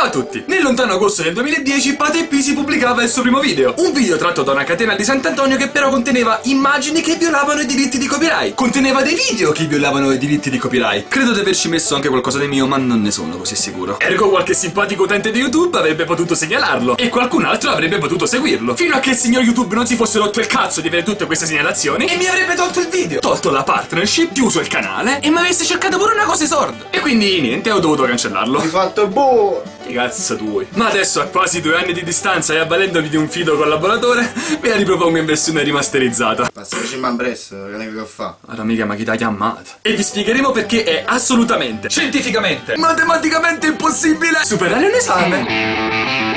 Ciao 0.00 0.08
a 0.08 0.12
tutti! 0.12 0.42
Nel 0.46 0.62
lontano 0.62 0.94
agosto 0.94 1.22
del 1.22 1.34
2010 1.34 1.94
Pate 1.96 2.24
Pisi 2.24 2.54
pubblicava 2.54 3.02
il 3.02 3.10
suo 3.10 3.20
primo 3.20 3.38
video. 3.38 3.74
Un 3.76 3.92
video 3.92 4.16
tratto 4.16 4.42
da 4.42 4.52
una 4.52 4.64
catena 4.64 4.94
di 4.94 5.04
Sant'Antonio 5.04 5.58
che 5.58 5.68
però 5.68 5.90
conteneva 5.90 6.40
immagini 6.44 7.02
che 7.02 7.16
violavano 7.16 7.60
i 7.60 7.66
diritti 7.66 7.98
di 7.98 8.06
copyright. 8.06 8.54
Conteneva 8.54 9.02
dei 9.02 9.14
video 9.14 9.52
che 9.52 9.66
violavano 9.66 10.10
i 10.10 10.16
diritti 10.16 10.48
di 10.48 10.56
copyright. 10.56 11.06
Credo 11.06 11.32
di 11.32 11.40
averci 11.40 11.68
messo 11.68 11.94
anche 11.96 12.08
qualcosa 12.08 12.38
di 12.38 12.46
mio, 12.46 12.66
ma 12.66 12.78
non 12.78 13.02
ne 13.02 13.10
sono 13.10 13.36
così 13.36 13.54
sicuro. 13.54 14.00
Ergo 14.00 14.30
qualche 14.30 14.54
simpatico 14.54 15.02
utente 15.02 15.30
di 15.30 15.40
YouTube 15.40 15.76
avrebbe 15.76 16.04
potuto 16.04 16.34
segnalarlo 16.34 16.96
e 16.96 17.10
qualcun 17.10 17.44
altro 17.44 17.68
avrebbe 17.68 17.98
potuto 17.98 18.24
seguirlo. 18.24 18.74
Fino 18.76 18.94
a 18.94 19.00
che 19.00 19.10
il 19.10 19.16
signor 19.16 19.42
YouTube 19.42 19.74
non 19.74 19.86
si 19.86 19.96
fosse 19.96 20.16
rotto 20.16 20.40
il 20.40 20.46
cazzo 20.46 20.80
di 20.80 20.86
avere 20.86 21.02
tutte 21.02 21.26
queste 21.26 21.44
segnalazioni 21.44 22.06
e 22.06 22.16
mi 22.16 22.26
avrebbe 22.26 22.54
tolto 22.54 22.80
il 22.80 22.88
video, 22.88 23.20
tolto 23.20 23.50
la 23.50 23.64
partnership, 23.64 24.32
chiuso 24.32 24.60
il 24.60 24.66
canale 24.66 25.20
e 25.20 25.28
mi 25.28 25.36
avesse 25.36 25.66
cercato 25.66 25.98
pure 25.98 26.14
una 26.14 26.24
cosa 26.24 26.46
sorda. 26.46 26.86
E 26.88 27.00
quindi 27.00 27.38
niente, 27.42 27.70
ho 27.70 27.80
dovuto 27.80 28.04
cancellarlo. 28.04 28.60
Hai 28.60 28.68
fatto 28.68 29.06
boh! 29.06 29.79
Che 29.90 29.96
cazzo 29.96 30.36
tu 30.36 30.44
vuoi? 30.44 30.68
Ma 30.74 30.88
adesso 30.88 31.20
a 31.20 31.24
quasi 31.24 31.60
due 31.60 31.74
anni 31.74 31.92
di 31.92 32.04
distanza 32.04 32.54
e 32.54 32.58
avvalendomi 32.58 33.08
di 33.08 33.16
un 33.16 33.28
fido 33.28 33.56
collaboratore, 33.56 34.32
ve 34.60 34.68
la 34.68 34.76
ripropongo 34.76 35.18
in 35.18 35.24
versione 35.24 35.64
rimasterizzata. 35.64 36.48
Passiamoci 36.52 36.94
in 36.94 37.16
presto, 37.16 37.56
che 37.68 37.76
ne 37.76 37.92
che 37.92 38.04
fa? 38.04 38.36
Allora 38.46 38.62
mica 38.62 38.84
ma 38.84 38.94
chi 38.94 39.02
t'ha 39.02 39.16
chiamato? 39.16 39.70
E 39.82 39.94
vi 39.94 40.02
spiegheremo 40.04 40.52
perché 40.52 40.84
è 40.84 41.02
assolutamente, 41.04 41.88
scientificamente, 41.90 42.76
matematicamente 42.76 43.66
impossibile 43.66 44.44
superare 44.44 44.86
un 44.86 44.94
esame. 44.94 46.29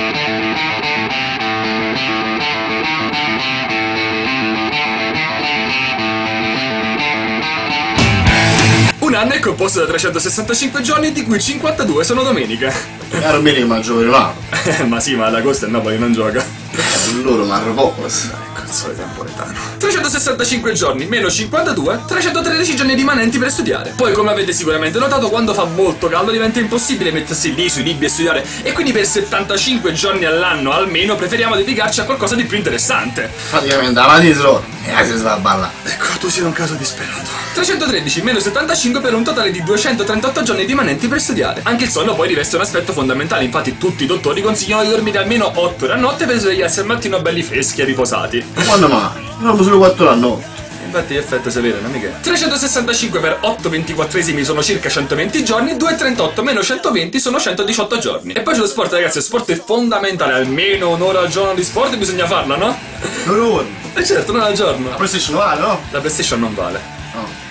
Anno 9.23 9.33
è 9.33 9.39
composto 9.39 9.79
da 9.79 9.85
365 9.85 10.81
giorni, 10.81 11.11
di 11.13 11.23
cui 11.23 11.39
52 11.39 12.03
sono 12.03 12.23
domenica. 12.23 12.73
Me 13.39 13.51
ne 13.51 13.63
mangio 13.63 13.95
per 13.95 14.07
mano. 14.07 14.33
ma 14.87 14.99
sì, 14.99 15.15
ma 15.15 15.27
ad 15.27 15.35
agosto 15.35 15.65
il 15.65 15.71
Napoli 15.71 15.97
non 15.97 16.11
gioca. 16.11 16.45
Loro 17.21 17.45
mangiano 17.45 17.73
poco. 17.73 18.05
Ecco 18.05 18.61
il 18.65 18.69
solito 18.69 19.01
napoletano. 19.01 19.53
365 19.77 20.73
giorni 20.73 21.05
meno 21.05 21.29
52, 21.29 22.01
313 22.05 22.75
giorni 22.75 22.95
rimanenti 22.95 23.37
per 23.37 23.49
studiare. 23.49 23.93
Poi, 23.95 24.11
come 24.13 24.31
avete 24.31 24.51
sicuramente 24.51 24.99
notato, 24.99 25.29
quando 25.29 25.53
fa 25.53 25.63
molto 25.63 26.07
caldo 26.09 26.31
diventa 26.31 26.59
impossibile 26.59 27.11
mettersi 27.11 27.53
lì 27.53 27.69
sui 27.69 27.83
libri 27.83 28.07
e 28.07 28.09
studiare. 28.09 28.45
E 28.61 28.73
quindi 28.73 28.91
per 28.91 29.05
75 29.05 29.93
giorni 29.93 30.25
all'anno 30.25 30.73
almeno 30.73 31.15
preferiamo 31.15 31.55
dedicarci 31.55 32.01
a 32.01 32.03
qualcosa 32.03 32.35
di 32.35 32.43
più 32.43 32.57
interessante. 32.57 33.31
Praticamente 33.49 33.99
avanti 33.99 34.33
di. 34.33 34.72
E 34.85 35.05
si 35.05 35.21
va 35.23 35.33
a 35.33 35.37
ballare. 35.37 35.71
Ecco, 35.83 36.17
tu 36.19 36.29
sei 36.29 36.43
un 36.43 36.51
caso 36.51 36.73
disperato. 36.75 37.29
313 37.53 38.21
meno 38.21 38.39
75 38.39 38.99
per 38.99 39.13
un 39.13 39.23
totale 39.23 39.51
di 39.51 39.63
238 39.63 40.43
giorni 40.43 40.65
rimanenti 40.65 41.07
per 41.07 41.21
studiare. 41.21 41.61
Anche 41.63 41.85
il 41.85 41.89
sonno 41.89 42.15
poi 42.15 42.27
riveste 42.27 42.55
un 42.57 42.61
aspetto 42.63 42.91
fondamentale, 42.91 43.43
infatti 43.43 43.77
tutti 43.77 44.03
i 44.03 44.07
dottori 44.07 44.41
consigliano 44.41 44.83
di 44.83 44.89
dormire 44.89 45.19
almeno 45.19 45.51
8 45.53 45.85
ore 45.85 45.93
a 45.93 45.97
notte 45.97 46.25
per 46.25 46.37
svegliarsi 46.37 46.79
al 46.81 46.85
mattino 46.85 47.21
belli 47.21 47.43
freschi 47.43 47.81
e 47.81 47.85
riposati. 47.85 48.43
Quando 48.67 48.87
mai? 48.87 49.23
Dormo 49.39 49.63
solo 49.63 49.77
4 49.77 50.09
anni. 50.09 50.19
no. 50.21 50.51
Infatti 50.85 51.15
effetto 51.15 51.49
severo, 51.49 51.81
non 51.81 51.89
mica. 51.89 52.09
365 52.21 53.19
per 53.19 53.37
8 53.41 53.67
24esimi 53.67 54.43
sono 54.43 54.61
circa 54.61 54.89
120 54.89 55.43
giorni, 55.43 55.75
238 55.75 56.43
meno 56.43 56.61
120 56.61 57.19
sono 57.19 57.39
118 57.39 57.97
giorni. 57.97 58.33
E 58.33 58.41
poi 58.41 58.53
c'è 58.53 58.59
lo 58.59 58.67
sport, 58.67 58.91
ragazzi, 58.91 59.17
lo 59.17 59.23
sport 59.23 59.49
è 59.49 59.55
fondamentale, 59.55 60.33
almeno 60.33 60.89
un'ora 60.89 61.21
al 61.21 61.29
giorno 61.29 61.55
di 61.55 61.63
sport 61.63 61.95
bisogna 61.97 62.27
farla, 62.27 62.57
no? 62.57 62.77
Non 63.25 63.37
lo 63.37 63.45
vuoi? 63.45 63.75
E 63.93 64.05
certo, 64.05 64.31
un'ora 64.31 64.47
al 64.47 64.53
giorno. 64.53 64.89
La 64.89 64.95
PlayStation 64.95 65.35
vale, 65.35 65.61
no? 65.61 65.79
La 65.91 65.99
PlayStation 65.99 66.39
non 66.39 66.53
vale. 66.53 66.81
No. 67.13 67.42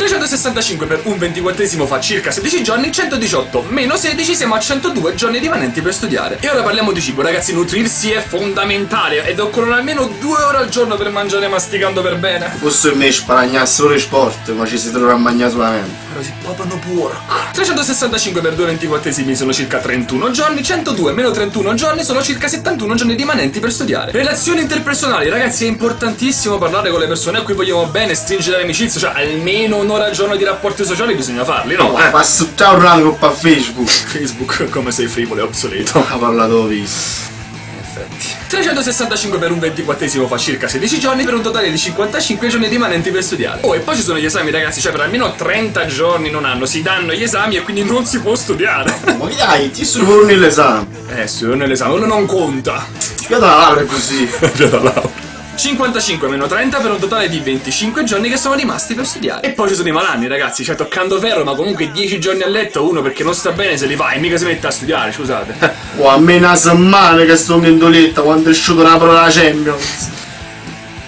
365 0.00 0.86
per 0.86 1.02
un 1.04 1.18
24esimo 1.18 1.86
fa 1.86 2.00
circa 2.00 2.30
16 2.30 2.62
giorni, 2.62 2.90
118 2.90 3.66
meno 3.68 3.96
16 3.96 4.34
siamo 4.34 4.54
a 4.54 4.58
102 4.58 5.14
giorni 5.14 5.38
rimanenti 5.38 5.82
per 5.82 5.92
studiare. 5.92 6.38
E 6.40 6.48
ora 6.48 6.62
parliamo 6.62 6.90
di 6.92 7.02
cibo, 7.02 7.20
ragazzi, 7.20 7.52
nutrirsi 7.52 8.10
è 8.10 8.22
fondamentale 8.26 9.26
ed 9.26 9.38
occorrono 9.38 9.74
almeno 9.74 10.10
2 10.18 10.42
ore 10.42 10.56
al 10.56 10.70
giorno 10.70 10.96
per 10.96 11.10
mangiare 11.10 11.48
masticando 11.48 12.00
per 12.00 12.16
bene. 12.16 12.50
Fosse 12.56 12.94
me 12.94 13.12
sparagnare 13.12 13.66
solo 13.66 13.98
sport, 13.98 14.50
ma 14.52 14.64
ci 14.64 14.78
si 14.78 14.90
trova 14.90 15.12
a 15.12 15.16
mangiare 15.18 15.50
solamente. 15.50 15.90
Però 16.10 16.22
si 16.22 16.32
papano 16.42 16.78
porco. 16.78 17.34
365 17.52 18.40
per 18.40 18.54
2 18.54 18.76
24esimi 18.76 19.34
sono 19.34 19.52
circa 19.52 19.80
31 19.80 20.30
giorni, 20.30 20.62
102 20.62 21.12
meno 21.12 21.30
31 21.30 21.74
giorni 21.74 22.04
sono 22.04 22.22
circa 22.22 22.48
71 22.48 22.94
giorni 22.94 23.14
rimanenti 23.16 23.60
per 23.60 23.70
studiare. 23.70 24.12
Relazioni 24.12 24.62
interpersonali, 24.62 25.28
ragazzi, 25.28 25.66
è 25.66 25.68
importantissimo 25.68 26.56
parlare 26.56 26.88
con 26.90 27.00
le 27.00 27.06
persone 27.06 27.36
a 27.36 27.42
cui 27.42 27.52
vogliamo 27.52 27.84
bene, 27.84 28.14
stringere 28.14 28.56
l'amicizia, 28.60 28.98
cioè 28.98 29.12
almeno 29.14 29.82
un'ora 29.90 30.06
al 30.06 30.12
giorno 30.12 30.36
di 30.36 30.44
rapporti 30.44 30.84
sociali 30.84 31.14
bisogna 31.14 31.44
farli, 31.44 31.74
no? 31.74 31.90
Ma 31.90 32.06
Eh. 32.06 32.10
passo 32.10 32.44
tutto 32.44 32.62
il 32.64 32.78
rango 32.78 33.16
a 33.18 33.30
Facebook. 33.30 33.88
Facebook 34.10 34.68
come 34.70 34.92
sei 34.92 35.06
frivolo 35.08 35.40
e 35.40 35.44
obsoleto. 35.44 35.98
Ha 36.08 36.16
parlato 36.16 36.66
visto. 36.66 37.28
In 37.72 37.78
effetti. 37.80 38.26
365 38.48 39.38
per 39.38 39.50
un 39.50 39.58
24esimo 39.58 40.26
fa 40.28 40.36
circa 40.36 40.68
16 40.68 40.98
giorni 41.00 41.24
per 41.24 41.34
un 41.34 41.42
totale 41.42 41.70
di 41.70 41.76
55 41.78 42.48
giorni 42.48 42.68
rimanenti 42.68 43.10
per 43.10 43.22
studiare. 43.24 43.58
Oh, 43.62 43.74
e 43.74 43.80
poi 43.80 43.96
ci 43.96 44.02
sono 44.02 44.18
gli 44.18 44.24
esami, 44.24 44.50
ragazzi, 44.52 44.80
cioè 44.80 44.92
per 44.92 45.00
almeno 45.02 45.34
30 45.34 45.86
giorni 45.86 46.28
in 46.28 46.36
un 46.36 46.44
anno 46.44 46.66
si 46.66 46.82
danno 46.82 47.12
gli 47.12 47.22
esami 47.22 47.56
e 47.56 47.62
quindi 47.62 47.82
non 47.84 48.06
si 48.06 48.20
può 48.20 48.34
studiare. 48.36 48.94
Ma 49.18 49.28
dai, 49.36 49.70
ti 49.72 49.84
sono 49.84 50.04
pure 50.04 50.24
nell'esame. 50.26 50.86
Eh, 51.16 51.26
sì, 51.26 51.44
nell'esame 51.46 51.94
uno 51.94 52.06
non 52.06 52.26
conta. 52.26 52.84
Spiegata 52.96 53.46
la 53.46 53.56
laurea 53.56 53.84
così. 53.84 54.28
55 55.60 56.26
meno 56.26 56.46
30 56.46 56.78
per 56.78 56.90
un 56.90 56.98
totale 56.98 57.28
di 57.28 57.38
25 57.38 58.02
giorni 58.02 58.30
che 58.30 58.38
sono 58.38 58.54
rimasti 58.54 58.94
per 58.94 59.04
studiare. 59.04 59.46
E 59.46 59.50
poi 59.50 59.68
ci 59.68 59.74
sono 59.74 59.88
i 59.88 59.92
malanni, 59.92 60.26
ragazzi, 60.26 60.64
cioè 60.64 60.74
toccando 60.74 61.18
ferro, 61.18 61.44
ma 61.44 61.54
comunque 61.54 61.90
10 61.90 62.18
giorni 62.18 62.42
a 62.42 62.48
letto, 62.48 62.88
uno 62.88 63.02
perché 63.02 63.22
non 63.22 63.34
sta 63.34 63.52
bene 63.52 63.76
se 63.76 63.84
li 63.84 63.94
e 63.94 64.18
mica 64.18 64.38
si 64.38 64.46
mette 64.46 64.66
a 64.66 64.70
studiare, 64.70 65.12
scusate. 65.12 65.74
O 65.98 66.08
a 66.08 66.18
me 66.18 66.38
una 66.38 66.56
settimana 66.56 67.24
che 67.24 67.36
sto 67.36 67.62
in 67.62 67.76
doletta 67.76 68.22
quando 68.22 68.48
è 68.48 68.52
uscito 68.52 68.80
la 68.80 68.96
parola 68.96 69.28
Champions. 69.28 70.19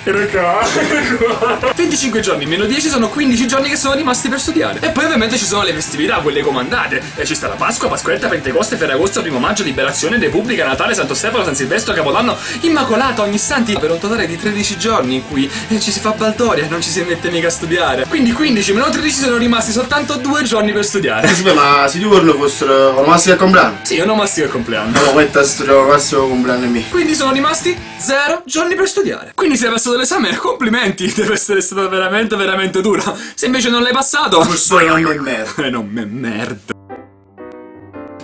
25 0.04 2.20
giorni 2.20 2.46
meno 2.46 2.64
10 2.64 2.88
sono 2.88 3.08
15 3.08 3.46
giorni 3.46 3.68
che 3.68 3.76
sono 3.76 3.94
rimasti 3.94 4.28
per 4.28 4.40
studiare. 4.40 4.80
E 4.80 4.90
poi 4.90 5.04
ovviamente 5.04 5.38
ci 5.38 5.44
sono 5.44 5.62
le 5.62 5.72
festività, 5.72 6.16
quelle 6.16 6.42
comandate. 6.42 7.00
E 7.14 7.24
ci 7.24 7.34
sta 7.34 7.48
la 7.48 7.54
Pasqua, 7.54 7.88
Pasquetta, 7.88 8.28
Pentecoste, 8.28 8.76
Ferragosto, 8.76 9.20
Primo 9.20 9.38
Maggio, 9.38 9.62
Liberazione, 9.62 10.18
Repubblica, 10.18 10.66
Natale, 10.66 10.94
Santo 10.94 11.14
Stefano, 11.14 11.44
San 11.44 11.54
Silvestro, 11.54 11.94
Capodanno, 11.94 12.36
Immacolata, 12.60 13.22
ogni 13.22 13.38
santi. 13.38 13.76
Per 13.78 13.90
un 13.90 13.98
totale 13.98 14.26
di 14.26 14.36
13 14.36 14.76
giorni 14.76 15.16
in 15.16 15.28
cui 15.28 15.50
ci 15.78 15.92
si 15.92 16.00
fa 16.00 16.10
baldoria 16.10 16.64
e 16.64 16.68
non 16.68 16.82
ci 16.82 16.90
si 16.90 17.00
mette 17.02 17.30
mica 17.30 17.46
a 17.46 17.50
studiare. 17.50 18.06
Quindi 18.08 18.32
15 18.32 18.72
meno 18.72 18.90
13 18.90 19.16
sono 19.16 19.36
rimasti 19.36 19.70
soltanto 19.70 20.14
2 20.14 20.42
giorni 20.42 20.72
per 20.72 20.84
studiare. 20.84 21.28
Sì, 21.28 21.42
beh, 21.42 21.52
ma 21.52 21.86
se 21.86 22.00
tu 22.00 22.08
giorni 22.08 22.32
fossero 22.32 22.94
con 22.94 23.04
massimo 23.04 23.34
al 23.34 23.40
compleanno. 23.40 23.78
Sì, 23.82 23.94
io 23.94 24.04
non 24.04 24.16
mastico 24.16 24.46
il 24.46 24.52
compleanno. 24.52 25.00
No, 25.00 25.12
questa 25.12 25.40
è 25.40 25.44
studiare 25.44 25.82
massimo 25.82 26.26
compleanno 26.26 26.66
mio. 26.66 26.82
Quindi 26.90 27.14
sono 27.14 27.32
rimasti 27.32 27.76
0 27.96 28.42
giorni 28.46 28.74
per 28.74 28.88
studiare. 28.88 29.32
Quindi 29.34 29.56
se 29.56 29.66
hai 29.66 29.72
passato 29.92 29.96
l'esame, 29.96 30.36
complimenti, 30.36 31.12
deve 31.12 31.34
essere 31.34 31.60
stata 31.60 31.86
veramente, 31.88 32.36
veramente 32.36 32.80
dura. 32.80 33.14
Se 33.34 33.46
invece 33.46 33.70
non 33.70 33.82
l'hai 33.82 33.92
passato... 33.92 34.38
Questo 34.40 34.80
non 34.80 34.98
è 34.98 35.14
merda. 35.18 35.64
Eh, 35.64 35.70
non 35.70 35.88
me 35.88 36.04
merda. 36.04 36.80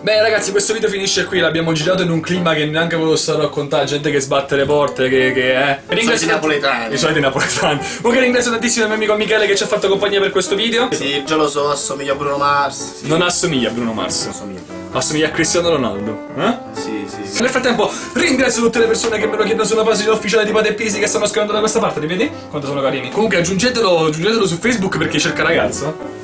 Beh 0.00 0.22
ragazzi 0.22 0.52
questo 0.52 0.72
video 0.72 0.88
finisce 0.88 1.24
qui, 1.24 1.40
l'abbiamo 1.40 1.72
girato 1.72 2.02
in 2.02 2.10
un 2.10 2.20
clima 2.20 2.54
che 2.54 2.64
neanche 2.64 2.96
ve 2.96 3.02
lo 3.02 3.16
sto 3.16 3.34
a 3.34 3.42
raccontare, 3.42 3.84
gente 3.84 4.10
che 4.12 4.20
sbatte 4.20 4.54
le 4.54 4.64
porte, 4.64 5.08
che, 5.08 5.32
che 5.32 5.70
eh. 5.70 6.02
soliti 6.02 6.26
napoletani. 6.26 6.94
I 6.94 6.98
soliti 6.98 7.20
napoletani. 7.20 7.80
Comunque 7.96 8.20
ringrazio 8.20 8.52
tantissimo 8.52 8.84
il 8.84 8.90
mio 8.90 8.96
amico 8.96 9.16
Michele 9.16 9.46
che 9.46 9.56
ci 9.56 9.64
ha 9.64 9.66
fatto 9.66 9.88
compagnia 9.88 10.20
per 10.20 10.30
questo 10.30 10.54
video. 10.54 10.88
Sì, 10.92 11.24
già 11.26 11.34
lo 11.34 11.48
so, 11.48 11.68
assomiglia 11.68 12.12
a 12.12 12.16
Bruno 12.16 12.36
Mars. 12.38 13.00
Sì, 13.00 13.08
Non 13.08 13.22
assomiglia 13.22 13.70
a 13.70 13.72
Bruno 13.72 13.92
Mars, 13.92 14.26
assomiglia. 14.26 14.77
Assomiglia 14.92 15.28
a 15.28 15.30
Cristiano 15.30 15.70
Ronaldo. 15.70 16.28
Eh? 16.36 16.58
Sì, 16.72 17.06
sì, 17.06 17.30
sì. 17.30 17.40
Nel 17.40 17.50
frattempo 17.50 17.90
ringrazio 18.14 18.62
tutte 18.62 18.78
le 18.78 18.86
persone 18.86 19.18
che 19.18 19.26
me 19.26 19.36
lo 19.36 19.44
chiedono 19.44 19.66
sulla 19.66 19.82
pagina 19.82 20.12
ufficiale 20.12 20.44
di 20.44 20.52
Pate 20.52 20.74
Pisi 20.74 20.98
che 20.98 21.06
stanno 21.06 21.26
scrivendo 21.26 21.52
da 21.52 21.60
questa 21.60 21.78
parte, 21.78 22.00
li 22.00 22.06
vedi? 22.06 22.30
Quanto 22.50 22.66
sono 22.66 22.80
carini. 22.80 23.10
Comunque 23.10 23.38
aggiungetelo, 23.38 24.06
aggiungetelo 24.06 24.46
su 24.46 24.58
Facebook 24.58 24.98
perché 24.98 25.18
cerca 25.18 25.42
ragazzo. 25.42 26.16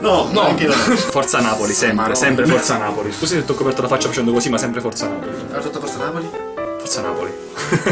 No, 0.00 0.28
no, 0.32 0.40
anche 0.40 0.66
no. 0.66 0.72
Forza 1.12 1.40
Napoli, 1.40 1.72
sempre, 1.72 1.96
Madonna. 1.96 2.14
sempre 2.14 2.46
Forza 2.46 2.78
Napoli. 2.78 3.12
Scusi 3.12 3.34
se 3.34 3.44
ti 3.44 3.50
ho 3.50 3.54
coperto 3.54 3.82
la 3.82 3.88
faccia 3.88 4.08
facendo 4.08 4.32
così, 4.32 4.48
ma 4.48 4.58
sempre 4.58 4.80
Forza 4.80 5.06
Napoli. 5.08 5.32
Ha 5.52 5.60
fatto 5.60 5.78
Forza 5.80 5.98
Napoli? 5.98 6.30
Forza 6.78 7.00
Napoli. 7.02 7.32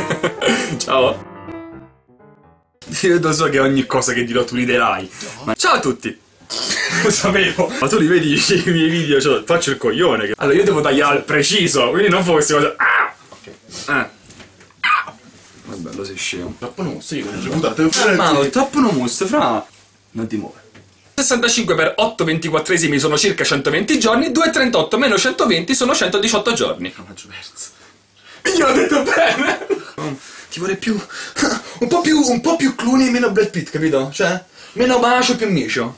Ciao. 0.79 1.27
Io 3.03 3.21
lo 3.21 3.33
so 3.33 3.49
che 3.51 3.59
ogni 3.59 3.85
cosa 3.85 4.15
che 4.15 4.25
dirò 4.25 4.45
tu 4.45 4.55
riderai. 4.55 5.11
Ma 5.45 5.53
ciao 5.55 5.75
a 5.75 5.81
tutti. 5.81 6.19
Lo 7.05 7.11
sapevo. 7.11 7.71
Ma 7.81 7.89
tu 7.89 7.99
li 7.99 8.07
vedi 8.07 8.33
i 8.67 8.71
miei 8.71 8.89
video, 8.89 9.21
cioè, 9.21 9.43
faccio 9.45 9.71
il 9.71 9.77
coglione. 9.77 10.33
Allora 10.37 10.57
io 10.57 10.65
devo 10.65 10.81
tagliare 10.81 11.17
al 11.19 11.25
preciso, 11.25 11.91
quindi 11.91 12.09
non 12.09 12.25
fa 12.25 12.33
queste 12.33 12.55
cose. 12.55 12.75
Ah! 12.77 13.15
Eh. 13.93 14.17
Vabbè, 15.65 15.95
lo 15.95 16.05
sei 16.05 16.17
scemo. 16.17 16.55
Troppo 16.59 16.83
non 16.83 17.03
sì, 17.03 17.21
con 17.21 17.39
le 17.39 17.49
putate. 17.49 18.15
Ma 18.17 18.31
no, 18.33 18.49
troppo 18.49 18.81
non 18.81 18.95
mostro, 18.95 19.27
fra. 19.27 19.67
Non 20.13 20.27
ti 20.27 20.37
muove. 20.37 20.67
65 21.15 21.75
per 21.75 21.95
8 21.97 22.25
24esimi 22.25 22.97
sono 22.97 23.19
circa 23.19 23.45
120 23.45 23.99
giorni, 23.99 24.29
2,38 24.29 24.97
meno 24.97 25.19
120 25.19 25.75
sono 25.75 25.95
118 25.95 26.53
giorni. 26.53 26.93
La 26.97 27.05
faccio 27.05 27.29
perso. 27.29 28.57
Io 28.57 28.67
ho 28.67 28.73
detto 28.73 29.03
bene! 29.03 29.67
Ti 30.51 30.61
vorrei 30.61 30.77
più. 30.77 30.95
Un 31.81 31.89
po' 31.89 32.01
più. 32.01 32.21
un 32.21 32.41
po' 32.41 32.57
più 32.57 32.75
Clooney 32.75 33.09
e 33.09 33.11
meno 33.11 33.31
Brad 33.31 33.51
Pitt, 33.51 33.71
capito? 33.71 34.11
Cioè, 34.13 34.43
meno 34.73 34.99
bacio 34.99 35.33
e 35.33 35.37
più 35.37 35.49
micio. 35.51 35.97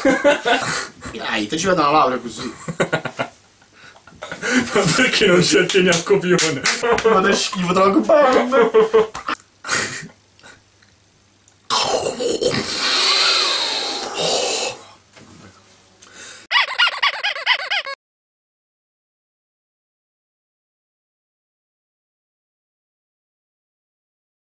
Copyright, 0.00 1.56
ci 1.56 1.66
vedo 1.66 1.80
una 1.80 1.90
laurea 1.90 2.18
così. 2.18 2.54
Ma 4.72 4.82
perché 4.96 5.26
non 5.26 5.42
ci 5.42 5.58
attieni 5.58 5.88
al 5.88 6.02
copione? 6.02 6.62
Ma 7.10 7.20
che 7.22 7.32
schifo, 7.34 7.72
te 7.72 7.78
la 7.78 7.90